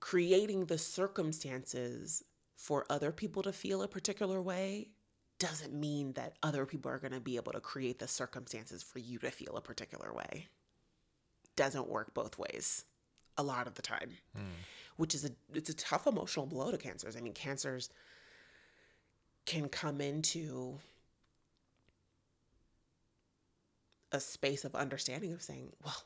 Creating 0.00 0.66
the 0.66 0.78
circumstances 0.78 2.22
for 2.56 2.84
other 2.90 3.10
people 3.12 3.42
to 3.42 3.52
feel 3.52 3.82
a 3.82 3.88
particular 3.88 4.40
way 4.42 4.88
doesn't 5.38 5.72
mean 5.74 6.12
that 6.12 6.36
other 6.42 6.66
people 6.66 6.90
are 6.90 6.98
going 6.98 7.12
to 7.12 7.20
be 7.20 7.36
able 7.36 7.52
to 7.52 7.60
create 7.60 7.98
the 7.98 8.08
circumstances 8.08 8.82
for 8.82 8.98
you 8.98 9.18
to 9.18 9.30
feel 9.30 9.56
a 9.56 9.60
particular 9.60 10.12
way. 10.12 10.46
Doesn't 11.56 11.88
work 11.88 12.14
both 12.14 12.38
ways 12.38 12.84
a 13.36 13.42
lot 13.42 13.66
of 13.66 13.74
the 13.74 13.82
time 13.82 14.10
which 14.96 15.14
is 15.14 15.24
a 15.24 15.30
it's 15.52 15.70
a 15.70 15.74
tough 15.74 16.06
emotional 16.06 16.46
blow 16.46 16.70
to 16.70 16.78
cancers. 16.78 17.16
I 17.16 17.20
mean 17.20 17.32
cancers 17.32 17.90
can 19.46 19.68
come 19.68 20.00
into 20.00 20.78
a 24.12 24.20
space 24.20 24.64
of 24.64 24.74
understanding 24.74 25.32
of 25.32 25.42
saying 25.42 25.72
well 25.84 26.04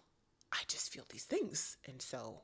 i 0.52 0.58
just 0.66 0.92
feel 0.92 1.04
these 1.10 1.24
things 1.24 1.76
and 1.86 2.00
so 2.00 2.40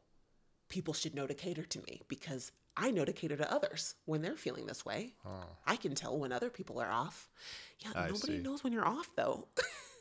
people 0.69 0.93
should 0.95 1.15
know 1.15 1.27
to 1.27 1.35
cater 1.35 1.63
to 1.65 1.79
me 1.87 2.01
because 2.09 2.51
I 2.77 2.91
know 2.91 3.05
to 3.05 3.13
cater 3.13 3.37
to 3.37 3.53
others 3.53 3.95
when 4.05 4.21
they're 4.21 4.35
feeling 4.35 4.67
this 4.67 4.85
way. 4.85 5.15
Oh, 5.25 5.45
I 5.65 5.77
can 5.77 5.95
tell 5.95 6.19
when 6.19 6.33
other 6.33 6.51
people 6.51 6.81
are 6.81 6.91
off. 6.91 7.31
Yeah, 7.79 7.91
I 7.95 8.07
nobody 8.09 8.39
see. 8.39 8.43
knows 8.43 8.65
when 8.65 8.73
you're 8.73 8.85
off 8.89 9.09
though. 9.15 9.47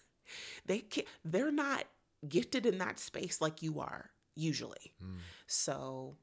they 0.66 0.80
can 0.80 1.04
they're 1.24 1.52
not 1.52 1.84
gifted 2.28 2.66
in 2.66 2.80
that 2.80 2.98
space 2.98 3.42
like 3.42 3.62
you 3.62 3.80
are 3.80 4.10
usually. 4.36 4.92
mm, 5.04 5.18
So, 5.46 6.16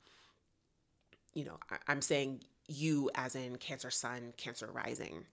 you 1.34 1.44
know, 1.44 1.58
I, 1.70 1.76
I'm 1.86 2.02
saying 2.02 2.42
you 2.70 3.10
as 3.14 3.34
in 3.34 3.56
Cancer 3.56 3.90
Sun, 3.90 4.34
Cancer 4.36 4.68
Rising, 4.72 5.24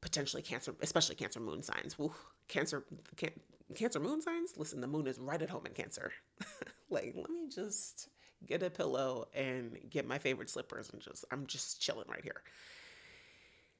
potentially 0.00 0.42
Cancer, 0.42 0.74
especially 0.82 1.14
Cancer 1.14 1.40
Moon 1.40 1.62
signs. 1.62 1.98
Woo, 1.98 2.12
cancer, 2.48 2.84
can, 3.16 3.30
Cancer 3.74 4.00
Moon 4.00 4.20
signs. 4.20 4.56
Listen, 4.56 4.80
the 4.80 4.86
moon 4.86 5.06
is 5.06 5.18
right 5.18 5.40
at 5.40 5.48
home 5.48 5.66
in 5.66 5.72
Cancer. 5.72 6.12
like, 6.90 7.14
let 7.16 7.30
me 7.30 7.48
just 7.48 8.08
get 8.46 8.62
a 8.62 8.70
pillow 8.70 9.28
and 9.34 9.78
get 9.88 10.06
my 10.06 10.18
favorite 10.18 10.50
slippers 10.50 10.90
and 10.90 11.00
just, 11.00 11.24
I'm 11.30 11.46
just 11.46 11.80
chilling 11.80 12.08
right 12.08 12.22
here. 12.22 12.42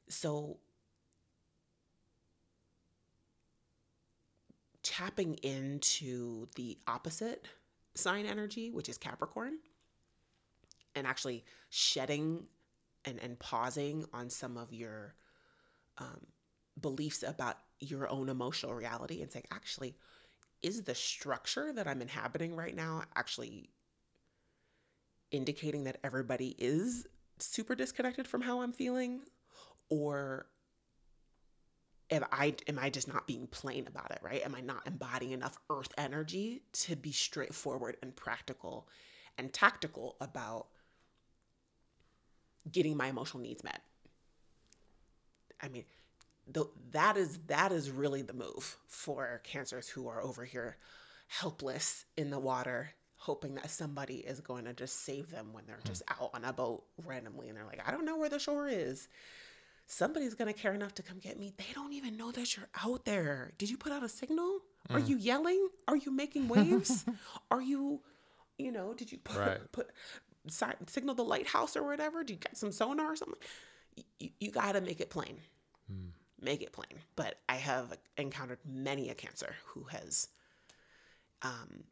So, 0.09 0.59
tapping 4.83 5.35
into 5.43 6.49
the 6.57 6.79
opposite 6.87 7.47
sign 7.95 8.26
energy, 8.26 8.71
which 8.71 8.88
is 8.88 8.99
Capricorn, 8.99 9.59
and 10.95 11.07
actually 11.07 11.45
shedding 11.71 12.45
and, 13.05 13.19
and 13.21 13.39
pausing 13.39 14.05
on 14.13 14.31
some 14.31 14.57
of 14.57 14.73
your 14.73 15.15
um, 15.99 16.27
beliefs 16.81 17.23
about 17.27 17.57
your 17.81 18.09
own 18.09 18.29
emotional 18.29 18.75
reality 18.75 19.23
and 19.23 19.31
saying, 19.31 19.47
actually, 19.51 19.97
is 20.63 20.83
the 20.83 20.95
structure 20.95 21.73
that 21.73 21.87
I'm 21.89 22.01
inhabiting 22.03 22.55
right 22.55 22.75
now 22.75 23.03
actually 23.17 23.71
indicating 25.31 25.85
that 25.85 25.99
everybody 26.05 26.55
is 26.59 27.07
super 27.39 27.75
disconnected 27.75 28.27
from 28.29 28.43
how 28.43 28.63
I'm 28.63 28.73
feeling? 28.73 29.23
Or 29.91 30.47
am 32.11 32.25
I 32.31 32.55
am 32.69 32.79
I 32.79 32.91
just 32.91 33.09
not 33.09 33.27
being 33.27 33.47
plain 33.49 33.87
about 33.89 34.11
it, 34.13 34.21
right? 34.23 34.45
Am 34.45 34.55
I 34.55 34.61
not 34.61 34.87
embodying 34.87 35.33
enough 35.33 35.59
earth 35.71 35.93
energy 35.99 36.63
to 36.75 36.95
be 36.95 37.13
straightforward 37.13 37.97
and 38.03 38.15
practical 38.15 38.89
and 39.39 39.53
tactical 39.53 40.17
about 40.21 40.69
getting 42.71 42.97
my 42.97 43.09
emotional 43.09 43.42
needs 43.42 43.64
met? 43.64 43.81
I 45.61 45.69
mean, 45.69 45.85
th- 46.52 46.66
that 46.92 47.16
is 47.16 47.38
that 47.47 47.73
is 47.73 47.90
really 47.90 48.23
the 48.23 48.33
move 48.33 48.76
for 48.87 49.40
cancers 49.45 49.88
who 49.88 50.09
are 50.09 50.21
over 50.21 50.45
here 50.45 50.76
helpless 51.28 52.04
in 52.16 52.31
the 52.31 52.38
water 52.38 52.90
hoping 53.16 53.54
that 53.54 53.71
somebody 53.71 54.16
is 54.16 54.40
going 54.40 54.64
to 54.64 54.73
just 54.73 55.04
save 55.04 55.31
them 55.31 55.52
when 55.52 55.64
they're 55.66 55.76
hmm. 55.76 55.88
just 55.88 56.02
out 56.21 56.31
on 56.35 56.45
a 56.45 56.52
boat 56.52 56.83
randomly 57.07 57.49
and 57.49 57.57
they're 57.57 57.64
like, 57.64 57.81
I 57.87 57.92
don't 57.92 58.04
know 58.04 58.19
where 58.19 58.28
the 58.28 58.40
shore 58.40 58.69
is 58.69 59.09
somebody's 59.87 60.35
gonna 60.35 60.52
care 60.52 60.73
enough 60.73 60.95
to 60.95 61.02
come 61.02 61.19
get 61.19 61.38
me. 61.38 61.52
They 61.57 61.73
don't 61.75 61.92
even 61.92 62.16
know 62.16 62.33
that 62.33 62.57
you're 62.57 62.69
out 62.85 63.04
there. 63.04 63.52
Did 63.59 63.71
you 63.71 63.76
put 63.76 63.92
out 63.92 64.02
a 64.02 64.09
signal? 64.09 64.61
Are 64.90 65.00
hmm. 65.00 65.11
you 65.11 65.16
yelling? 65.16 65.69
Are 65.87 65.97
you 65.97 66.11
making 66.11 66.49
waves? 66.49 67.04
Are 67.50 67.61
you, 67.61 68.00
you 68.59 68.73
know, 68.73 68.95
did 68.95 69.12
you 69.12 69.19
put, 69.19 69.37
Right. 69.37 69.73
put 69.73 69.90
signal 70.49 71.15
the 71.15 71.25
lighthouse 71.25 71.77
or 71.77 71.83
whatever? 71.85 72.25
Do 72.25 72.33
you 72.35 72.39
got 72.39 72.57
some 72.57 72.73
sonar 72.73 73.13
or 73.13 73.17
something? 73.17 73.39
You, 74.19 74.31
you 74.41 74.51
got 74.51 74.73
to 74.73 74.81
make 74.81 75.01
it 75.01 75.11
plain. 75.11 75.39
mm. 75.91 76.13
Make 76.41 76.63
it 76.63 76.73
plain. 76.73 76.99
But 77.17 77.39
I 77.49 77.57
have 77.57 77.97
encountered 78.17 78.59
many 78.67 79.11
a 79.11 79.15
cancer 79.15 79.55
who 79.67 79.85
has, 79.85 80.29
um, 81.43 81.85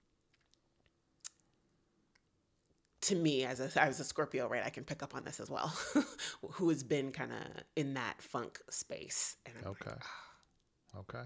to 3.03 3.15
me 3.17 3.45
as 3.45 3.61
a 3.61 3.81
as 3.83 3.99
a 4.01 4.05
Scorpio, 4.05 4.49
right? 4.49 4.63
I 4.65 4.71
can 4.71 4.85
pick 4.85 5.03
up 5.03 5.15
on 5.15 5.25
this 5.25 5.41
as 5.41 5.49
well. 5.51 5.73
who 6.53 6.69
has 6.69 6.83
been 6.83 7.13
kind 7.13 7.33
of 7.33 7.39
in 7.77 7.95
that 7.95 8.21
funk 8.21 8.61
space, 8.71 9.37
and 9.47 9.55
I'm 9.57 9.65
like, 9.65 9.87
Okay. 9.87 9.97
"Ah, 10.03 10.99
Okay. 11.01 11.25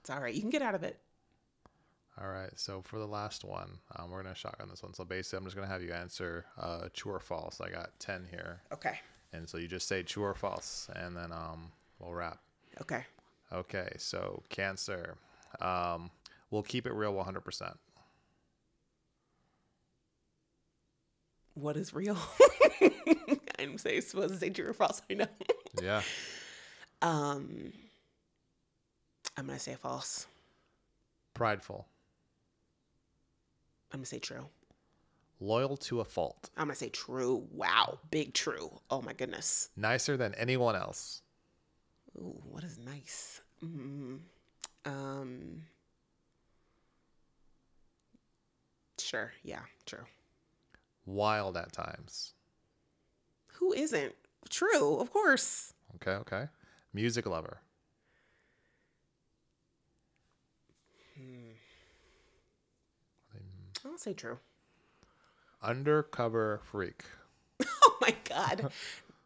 it's 0.00 0.10
all 0.10 0.20
right. 0.20 0.34
You 0.34 0.40
can 0.40 0.50
get 0.50 0.62
out 0.62 0.74
of 0.74 0.82
it. 0.82 1.00
All 2.20 2.28
right. 2.28 2.50
So 2.56 2.80
for 2.82 2.98
the 2.98 3.06
last 3.06 3.44
one, 3.44 3.78
um, 3.96 4.10
we're 4.10 4.22
gonna 4.22 4.34
shotgun 4.34 4.68
this 4.70 4.82
one. 4.82 4.94
So 4.94 5.04
basically, 5.04 5.38
I'm 5.38 5.44
just 5.44 5.54
gonna 5.56 5.68
have 5.68 5.82
you 5.82 5.92
answer 5.92 6.46
uh, 6.58 6.88
true 6.94 7.12
or 7.12 7.20
false. 7.20 7.60
I 7.60 7.68
got 7.68 7.90
ten 7.98 8.26
here, 8.30 8.62
Okay. 8.72 8.98
and 9.32 9.48
so 9.48 9.58
you 9.58 9.68
just 9.68 9.86
say 9.86 10.02
true 10.02 10.24
or 10.24 10.34
false, 10.34 10.88
and 10.96 11.14
then 11.16 11.30
um, 11.32 11.70
we'll 11.98 12.14
wrap. 12.14 12.38
Okay. 12.80 13.04
Okay. 13.52 13.90
So 13.98 14.42
Cancer, 14.48 15.16
um, 15.60 16.10
we'll 16.50 16.62
keep 16.62 16.86
it 16.86 16.92
real 16.94 17.12
100. 17.12 17.40
percent 17.42 17.76
What 21.54 21.76
is 21.76 21.92
real? 21.94 22.18
I'm 23.58 23.78
say 23.78 24.00
supposed 24.00 24.34
to 24.34 24.40
say 24.40 24.50
true 24.50 24.68
or 24.68 24.72
false. 24.74 25.00
I 25.10 25.14
know. 25.14 25.26
Yeah. 25.82 26.02
Um, 27.02 27.72
I'm 29.36 29.46
gonna 29.46 29.58
say 29.58 29.74
false. 29.74 30.26
Prideful, 31.34 31.86
I'm 33.92 33.98
gonna 34.00 34.06
say 34.06 34.18
true. 34.18 34.46
loyal 35.40 35.76
to 35.76 36.00
a 36.00 36.04
fault, 36.04 36.50
I'm 36.56 36.66
gonna 36.66 36.74
say 36.74 36.88
true. 36.90 37.46
Wow, 37.52 37.98
big 38.10 38.34
true. 38.34 38.70
Oh 38.90 39.00
my 39.02 39.12
goodness. 39.12 39.70
nicer 39.76 40.16
than 40.16 40.34
anyone 40.34 40.76
else, 40.76 41.22
Ooh, 42.18 42.40
what 42.50 42.64
is 42.64 42.78
nice? 42.78 43.40
Mm, 43.64 44.20
um, 44.84 45.62
sure. 48.98 49.32
Yeah, 49.42 49.62
true. 49.86 50.04
wild 51.04 51.56
at 51.56 51.72
times. 51.72 52.32
Who 53.58 53.72
isn't? 53.72 54.14
True, 54.50 54.96
of 54.98 55.10
course. 55.12 55.72
Okay. 55.96 56.12
Okay. 56.12 56.48
Music 56.92 57.26
lover, 57.26 57.60
Hmm. 61.16 61.55
I'll 63.90 63.98
say 63.98 64.12
true. 64.14 64.38
undercover 65.62 66.60
freak. 66.64 67.04
Oh 67.82 67.96
my 68.00 68.14
god. 68.24 68.70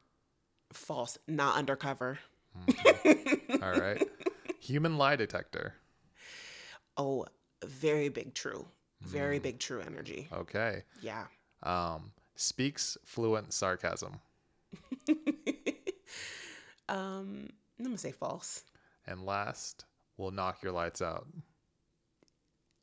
False. 0.73 1.19
Not 1.27 1.57
undercover. 1.57 2.19
All 3.63 3.73
right. 3.73 4.01
Human 4.61 4.97
lie 4.97 5.17
detector. 5.17 5.75
Oh, 6.97 7.27
very 7.65 8.09
big 8.09 8.33
true. 8.35 8.67
Very 9.01 9.39
big 9.41 9.59
true 9.59 9.81
energy. 9.81 10.29
Okay. 10.33 10.85
Yeah. 11.03 11.25
Um, 11.65 12.13
speaks 12.37 12.97
fluent 13.05 13.53
sarcasm. 13.53 14.21
um, 16.89 17.49
I'm 17.79 17.85
gonna 17.85 17.99
say 17.99 18.13
false. 18.13 18.63
And 19.07 19.27
last, 19.27 19.85
will 20.17 20.31
knock 20.31 20.63
your 20.63 20.73
lights 20.73 21.03
out. 21.03 21.27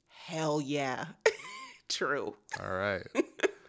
Hell 0.09 0.59
yeah. 0.59 1.05
True. 1.89 2.35
All 2.61 2.71
right. 2.71 3.05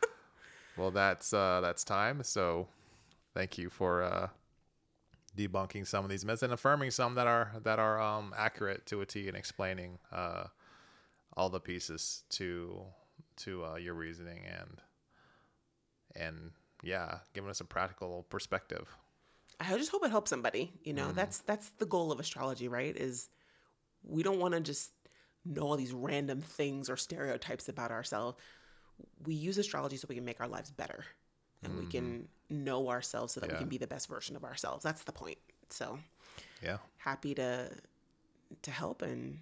well, 0.76 0.90
that's 0.90 1.32
uh, 1.32 1.60
that's 1.60 1.84
time. 1.84 2.22
So, 2.22 2.68
thank 3.34 3.58
you 3.58 3.70
for 3.70 4.02
uh, 4.02 4.28
debunking 5.36 5.86
some 5.86 6.04
of 6.04 6.10
these 6.10 6.24
myths 6.24 6.42
and 6.42 6.52
affirming 6.52 6.90
some 6.90 7.14
that 7.14 7.26
are 7.26 7.52
that 7.62 7.78
are 7.78 8.00
um, 8.00 8.34
accurate 8.36 8.86
to 8.86 9.00
a 9.00 9.06
T 9.06 9.28
and 9.28 9.36
explaining 9.36 9.98
uh, 10.12 10.44
all 11.36 11.48
the 11.48 11.60
pieces 11.60 12.24
to 12.30 12.82
to 13.38 13.64
uh, 13.64 13.76
your 13.76 13.94
reasoning 13.94 14.42
and 14.46 14.80
and 16.16 16.50
yeah, 16.82 17.18
giving 17.34 17.50
us 17.50 17.60
a 17.60 17.64
practical 17.64 18.26
perspective. 18.28 18.88
I 19.60 19.76
just 19.76 19.90
hope 19.90 20.04
it 20.04 20.10
helps 20.10 20.30
somebody. 20.30 20.72
You 20.82 20.92
know, 20.92 21.12
that's 21.12 21.38
that's 21.40 21.70
the 21.78 21.86
goal 21.86 22.12
of 22.12 22.20
astrology, 22.20 22.68
right? 22.68 22.96
Is 22.96 23.28
we 24.04 24.22
don't 24.22 24.38
want 24.38 24.54
to 24.54 24.60
just 24.60 24.90
know 25.48 25.62
all 25.62 25.76
these 25.76 25.92
random 25.92 26.40
things 26.40 26.88
or 26.90 26.96
stereotypes 26.96 27.68
about 27.68 27.90
ourselves. 27.90 28.38
We 29.24 29.34
use 29.34 29.58
astrology 29.58 29.96
so 29.96 30.06
we 30.08 30.14
can 30.14 30.24
make 30.24 30.40
our 30.40 30.48
lives 30.48 30.70
better 30.70 31.04
and 31.62 31.76
we 31.78 31.86
can 31.86 32.28
know 32.50 32.88
ourselves 32.88 33.32
so 33.32 33.40
that 33.40 33.50
we 33.50 33.58
can 33.58 33.68
be 33.68 33.78
the 33.78 33.86
best 33.86 34.08
version 34.08 34.36
of 34.36 34.44
ourselves. 34.44 34.82
That's 34.84 35.02
the 35.04 35.12
point. 35.12 35.38
So 35.70 35.98
Yeah. 36.62 36.78
happy 36.96 37.34
to 37.34 37.70
to 38.62 38.70
help 38.70 39.02
and 39.02 39.40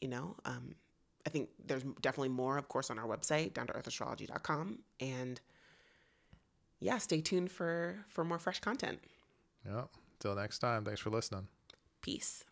you 0.00 0.08
know, 0.08 0.36
um 0.44 0.74
I 1.26 1.30
think 1.30 1.48
there's 1.66 1.84
definitely 2.02 2.28
more, 2.28 2.58
of 2.58 2.68
course, 2.68 2.90
on 2.90 2.98
our 2.98 3.06
website, 3.06 3.54
down 3.54 3.66
to 3.68 3.72
earthastrology.com. 3.72 4.80
And 5.00 5.40
yeah, 6.80 6.98
stay 6.98 7.20
tuned 7.22 7.50
for 7.50 8.04
for 8.08 8.24
more 8.24 8.38
fresh 8.38 8.60
content. 8.60 9.00
Yeah. 9.64 9.84
Till 10.18 10.34
next 10.34 10.58
time. 10.58 10.84
Thanks 10.84 11.00
for 11.00 11.10
listening. 11.10 11.48
Peace. 12.02 12.44